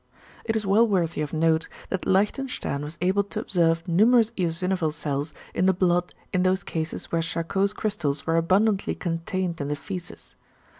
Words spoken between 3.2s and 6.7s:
to observe numerous eosinophil cells in the blood in those